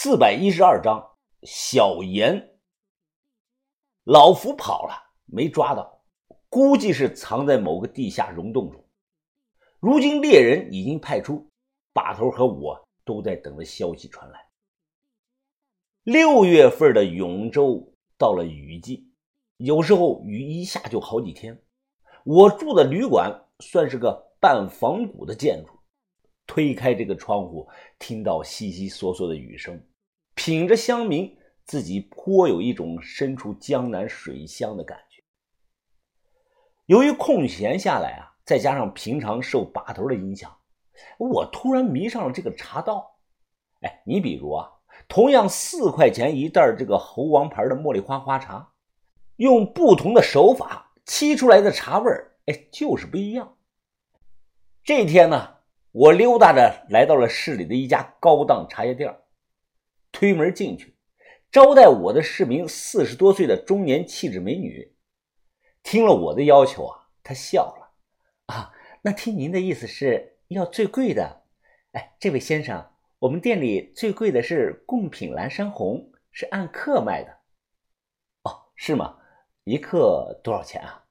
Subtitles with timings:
[0.00, 2.56] 四百一十二章，小严。
[4.04, 6.04] 老福跑了，没抓到，
[6.48, 8.84] 估计是藏在某个地下溶洞中。
[9.80, 11.50] 如今猎人已经派出，
[11.92, 14.38] 把头和我都在等着消息传来。
[16.04, 19.10] 六月份的永州到了雨季，
[19.56, 21.60] 有时候雨一下就好几天。
[22.22, 25.72] 我住的旅馆算是个半仿古的建筑。
[26.46, 27.68] 推开这个窗户，
[27.98, 29.78] 听到悉悉嗦嗦的雨声，
[30.48, 35.22] 品着香茗，自己颇有一种身处江南水乡的感觉。
[36.86, 40.56] 由于空闲下来啊，再加上平常受把头的影响，
[41.18, 43.18] 我突然迷上了这个茶道。
[43.82, 44.70] 哎，你比如啊，
[45.06, 48.72] 同样四块钱一袋这个猴王牌的茉莉花花茶，
[49.36, 53.54] 用不同的手法沏出来的茶味儿，哎，就是不一样。
[54.82, 55.56] 这天呢。
[55.90, 59.18] 我溜达着来到了市里的一家高档茶叶店，
[60.12, 60.96] 推门进去，
[61.50, 64.94] 招待我的是名四十多岁的中年气质美女。
[65.82, 67.94] 听了我的要求啊，她笑了
[68.52, 71.44] ：“啊，那听您的意思是要最贵的？
[71.92, 77.38] 哎，这位先生，我们店里最贵的是贡品蓝山红，是按克卖的。
[78.42, 79.18] 哦，是吗？
[79.64, 81.04] 一克多少钱啊？”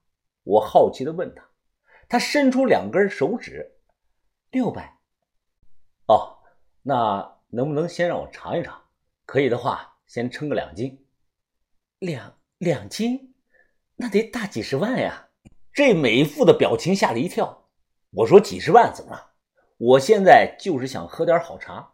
[0.43, 1.43] 我好奇的问他。
[2.09, 3.73] 他伸出两根手指。
[4.51, 4.97] 六百，
[6.07, 6.37] 哦，
[6.81, 8.81] 那能不能先让我尝一尝？
[9.27, 10.97] 可以的话，先称个两斤。
[11.99, 13.33] 两两斤，
[13.97, 15.27] 那得大几十万呀！
[15.73, 17.65] 这美妇的表情吓了一跳。
[18.11, 19.33] 我说几十万怎么了？
[19.77, 21.91] 我现在就是想喝点好茶，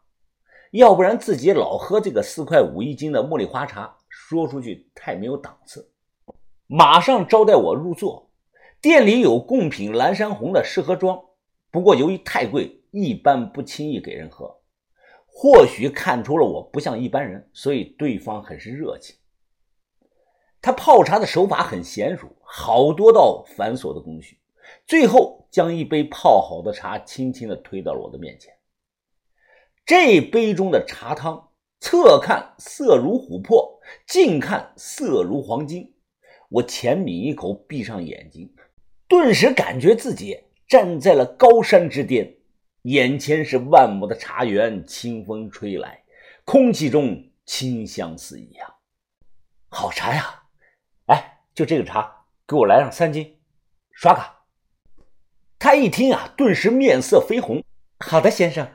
[0.73, 5.91] 要不然自己老喝这个四块五一斤的茉莉花茶，说出去太没有档次。
[6.67, 8.29] 马上招待我入座，
[8.79, 11.19] 店里有贡品蓝山红的适合装。
[11.71, 14.59] 不过由于太贵，一般不轻易给人喝。
[15.35, 19.15] 或许看出了我不像一般人，所以对方很是热情。
[20.61, 24.37] 他泡茶的手法很娴熟，好多道繁琐的工序，
[24.85, 28.53] 最后将一杯泡好的茶轻轻地推到了我的面前。
[29.85, 31.49] 这杯中的茶汤，
[31.81, 35.93] 侧看色如琥珀，近看色如黄金。
[36.47, 38.53] 我浅抿一口，闭上眼睛，
[39.07, 40.39] 顿时感觉自己。
[40.65, 42.35] 站在了高山之巅，
[42.83, 46.03] 眼前是万亩的茶园，清风吹来，
[46.43, 48.75] 空气中清香四溢啊！
[49.69, 50.43] 好茶呀！
[51.07, 53.39] 哎，就这个茶，给我来上三斤，
[53.91, 54.45] 刷卡。
[55.57, 57.63] 他一听啊，顿时面色绯红。
[57.99, 58.67] 好的，先生。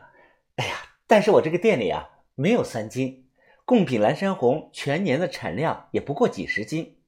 [0.57, 0.75] 哎呀，
[1.07, 3.29] 但是我这个店里啊，没有三斤，
[3.67, 6.99] 贡品蓝山红全年的产量也不过几十斤。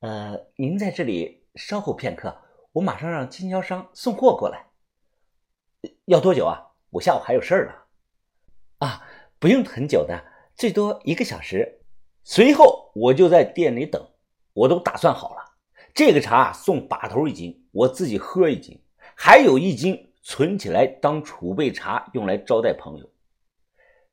[0.00, 2.42] 呃，您在这里稍后片刻。
[2.72, 4.66] 我马上让经销商送货过来，
[6.06, 6.60] 要多久啊？
[6.90, 7.72] 我下午还有事儿呢。
[8.86, 9.02] 啊，
[9.38, 10.22] 不用很久的，
[10.54, 11.80] 最多一个小时。
[12.22, 14.06] 随后我就在店里等，
[14.52, 15.44] 我都打算好了，
[15.94, 18.80] 这个茶送把头一斤，我自己喝一斤，
[19.14, 23.10] 还有一斤存起来当储备茶用来招待朋友。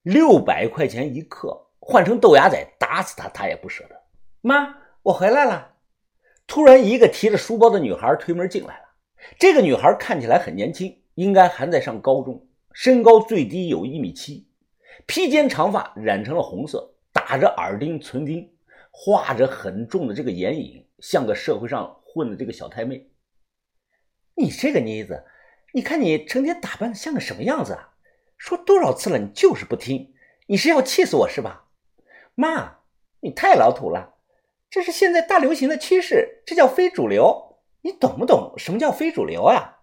[0.02, 4.02] 六百块钱一克，换成豆芽仔，打死他他也不舍得。
[4.42, 5.76] 妈，我回来了。
[6.48, 8.86] 突然，一个提着书包的女孩推门进来了。
[9.40, 14.48] 这个女孩看起来很年轻，应该还在上高中，身高最低有一米七，
[15.06, 18.52] 披肩长发染成了红色，打着耳钉、唇钉，
[18.90, 23.08] 画着很重的这个眼影，像个社会上混的这个小太妹。
[24.34, 25.24] 你这个妮子，
[25.76, 27.94] 你看你成天打扮的像个什么样子啊？
[28.36, 30.16] 说多少次了，你就是不听。
[30.48, 31.68] 你是要气死我是吧？
[32.34, 32.80] 妈，
[33.20, 34.16] 你太老土了。
[34.72, 37.60] 这是现在大流行的趋势，这叫非主流。
[37.81, 39.81] 你懂不懂什么叫非主流啊？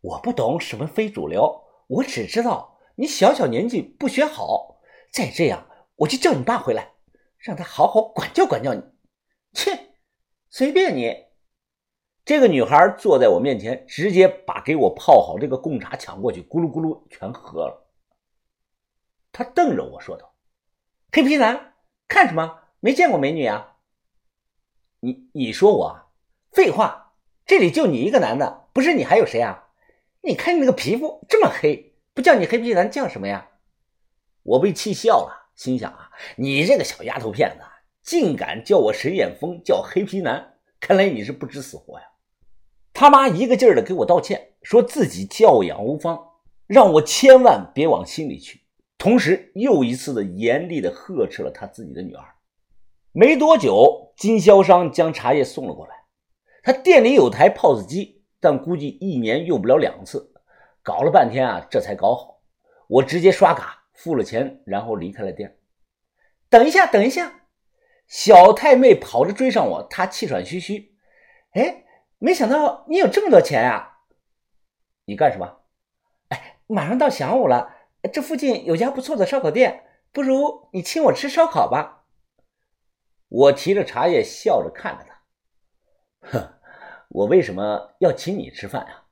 [0.00, 4.80] 我不懂什么非主流，我只知道你小小年纪不学好，
[5.12, 5.66] 再这样
[5.96, 6.92] 我就叫你爸回来，
[7.38, 8.82] 让他好好管教管教你。
[9.52, 9.94] 切，
[10.48, 11.26] 随便你。
[12.24, 17.90] 这个女孩坐在我面前，直接把给我泡好这个贡茶抢过去，咕噜咕噜全喝了。
[19.32, 20.34] 她瞪着我说道
[21.10, 21.74] ：“黑皮男，
[22.06, 22.60] 看什么？
[22.78, 23.78] 没见过美女啊？”
[25.00, 26.12] 你你说我
[26.52, 27.14] 废话，
[27.46, 29.69] 这里就你一个男的，不是你还有谁啊？
[30.22, 33.48] 你看你那个皮肤这么黑，不叫你黑皮男叫什么呀？
[34.42, 37.64] 我被气笑了，心想啊，你这个小丫头片子，
[38.02, 42.04] 竟敢叫我沈眼峰叫黑皮男，看来你是不知死活呀！
[42.92, 46.18] 他妈一个劲儿的给我道歉，说自己教养无方，
[46.66, 48.60] 让我千万别往心里去，
[48.98, 52.24] 同时又一次的严厉的呵斥了他自己的女儿。
[53.12, 55.94] 没多久，经销商将茶叶送了过来。
[56.62, 60.32] 他店里有台 POS 机，但估计一年用不了两次。
[60.82, 62.40] 搞了半天啊，这才搞好。
[62.88, 65.58] 我直接刷卡付了钱，然后离开了店。
[66.48, 67.42] 等一下，等一下，
[68.08, 70.96] 小太妹跑着追上我，她气喘吁吁。
[71.52, 71.84] 哎，
[72.18, 73.98] 没想到你有这么多钱呀！
[75.04, 75.60] 你干什么？
[76.28, 77.74] 哎，马上到晌午了，
[78.12, 82.06] 这附近有家不错的烧烤店，不如你请我吃烧烤吧。
[83.28, 85.20] 我提着茶叶，笑着看着他。
[86.38, 86.59] 哼，
[87.10, 89.04] 我为什么要请你吃饭啊？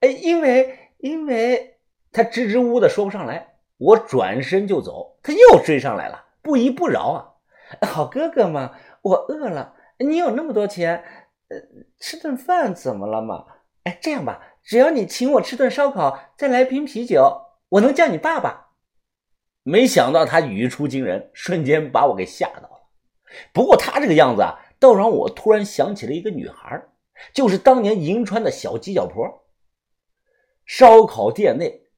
[0.00, 1.78] 哎，因为，因为
[2.12, 3.48] 他支支吾吾的说不上来。
[3.78, 7.86] 我转身就走，他又追上来了，不依不饶啊！
[7.88, 11.02] 好哥哥嘛，我饿了，你有那么多钱，
[11.48, 11.56] 呃，
[11.98, 13.46] 吃顿饭怎么了嘛？
[13.84, 17.40] 哎，这样吧，只要你请我吃顿烧烤，再来瓶啤酒，
[17.70, 18.72] 我能叫你爸爸。
[19.62, 22.90] 没想到他语出惊人，瞬间把我给吓到了。
[23.54, 26.82] 不过他这个样子啊，倒让我突然想起了一个女孩，
[27.32, 29.46] 就是当年银川的小鸡脚婆。
[30.66, 31.88] 烧烤店内，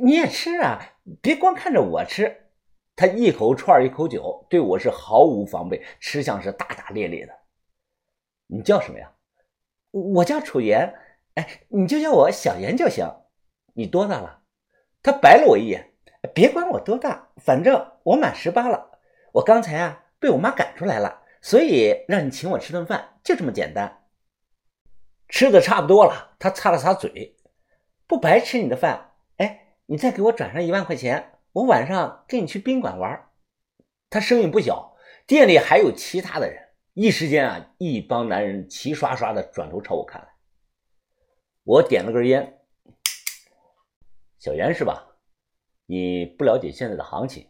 [0.00, 0.80] 你也吃啊？
[1.20, 2.50] 别光看着我吃。
[2.94, 7.32] 他一口串一口酒，对我是毫无防备，吃相是大大咧咧的。
[8.46, 9.12] 你叫什么呀？
[9.90, 10.94] 我叫楚言。
[11.34, 13.06] 哎，你就叫我小言就行。
[13.74, 14.42] 你多大了？
[15.02, 15.92] 他白了我一眼。
[16.34, 18.98] 别管我多大，反正我满十八了。
[19.32, 20.02] 我刚才啊。
[20.18, 24.05] 被我妈赶出来了，所以让你请我吃顿饭，就这么简单。
[25.28, 27.36] 吃的差不多了，他擦了擦嘴，
[28.06, 29.12] 不白吃你的饭。
[29.36, 33.28] 哎，你再给我转上一万块钱，我晚上跟你去宾馆玩。
[34.08, 34.96] 他声音不小，
[35.26, 36.62] 店里还有其他的人。
[36.94, 40.28] 一时间啊，一帮男人齐刷刷的转头朝我看来。
[41.64, 42.60] 我点了根烟，
[44.38, 45.16] 小严是吧？
[45.86, 47.48] 你不了解现在的行情，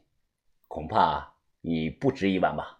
[0.66, 1.34] 恐怕。
[1.60, 2.78] 你不值一万吧？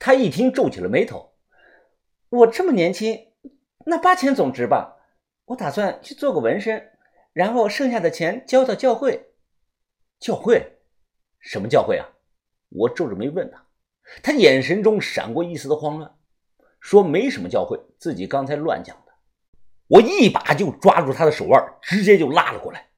[0.00, 1.34] 他一听皱起了眉头。
[2.28, 3.27] 我这么年轻，
[3.90, 4.98] 那八千总值吧？
[5.46, 6.92] 我打算去做个纹身，
[7.32, 9.30] 然后剩下的钱交到教会。
[10.20, 10.78] 教会？
[11.40, 12.06] 什么教会啊？
[12.68, 13.64] 我皱着眉问他。
[14.22, 16.14] 他眼神中闪过一丝的慌乱，
[16.80, 19.12] 说没什么教会，自己刚才乱讲的。
[19.86, 22.90] 我一把就抓住他的手腕，直接就拉了过来。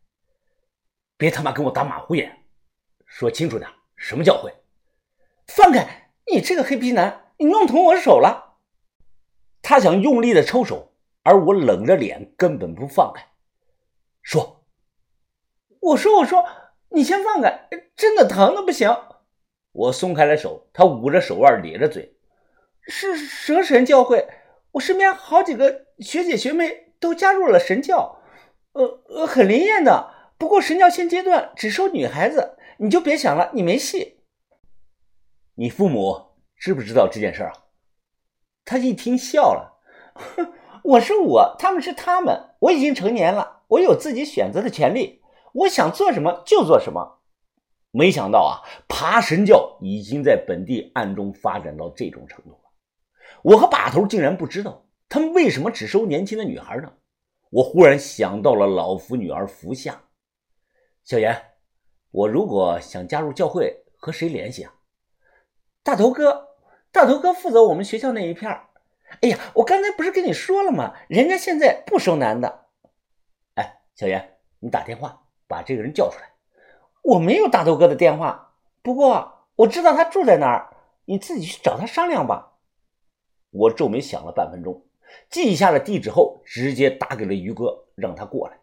[1.17, 2.37] 别他妈跟我打马虎眼，
[3.07, 4.53] 说清楚点，什么教会？
[5.47, 6.11] 放开！
[6.33, 8.50] 你这个黑皮男，你弄疼我手了。
[9.71, 13.25] 他想用力的抽手，而我冷着脸，根本不放开。
[14.21, 14.65] 说，
[15.79, 16.45] 我说，我说，
[16.89, 18.93] 你先放开，真的疼的不行。
[19.71, 22.17] 我松开了手，他捂着手腕，咧着嘴。
[22.89, 24.27] 是蛇神教会，
[24.73, 28.19] 我身边好几个学姐学妹都加入了神教，
[28.73, 30.13] 呃呃，很灵验的。
[30.37, 34.25] 不过神教现阶段只收女孩子，你就别想了，你没戏。
[35.55, 37.53] 你父母知不知道这件事啊？
[38.71, 39.81] 他一听笑了，
[40.15, 40.53] 哼，
[40.85, 45.21] 我是我，他们是他们，我已经成年了，我有自己选择的权利，
[45.53, 47.19] 我想做什么就做什么。
[47.91, 52.71] 没想到啊，爬神教已经在本地暗中发展到这种程度了。
[53.43, 56.93] 我和把头竟然不知道，他们为什么只收年轻的女孩呢？
[57.51, 60.01] 我忽然想到了老福女儿福夏。
[61.03, 61.37] 小严，
[62.13, 64.73] 我如果想加入教会，和谁联系啊？
[65.83, 66.50] 大头哥，
[66.93, 68.51] 大头哥负责我们学校那一片
[69.23, 70.95] 哎呀，我刚才不是跟你说了吗？
[71.09, 72.67] 人家现在不收男的。
[73.57, 76.31] 哎，小严，你打电话把这个人叫出来。
[77.03, 82.53] 我没有大头哥的电话，不过我知道他住在哪儿，你自己去找他商量吧。
[83.51, 84.87] 我皱眉想了半分钟，
[85.29, 88.60] 记下了地址后，直接打给了于哥，让他过来。